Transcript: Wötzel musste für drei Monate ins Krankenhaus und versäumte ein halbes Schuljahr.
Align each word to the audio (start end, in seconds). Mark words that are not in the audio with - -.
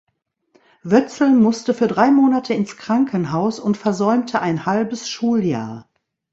Wötzel 0.81 1.29
musste 1.29 1.75
für 1.75 1.87
drei 1.87 2.09
Monate 2.09 2.55
ins 2.55 2.75
Krankenhaus 2.75 3.59
und 3.59 3.77
versäumte 3.77 4.41
ein 4.41 4.65
halbes 4.65 5.07
Schuljahr. 5.07 5.87